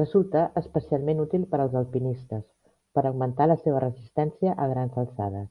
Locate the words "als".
1.64-1.76